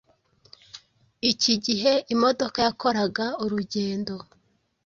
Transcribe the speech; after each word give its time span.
Iki 1.31 1.53
gihe 1.65 1.93
imodoka 2.13 2.57
yakoraga 2.67 3.25
urugendo 3.43 4.13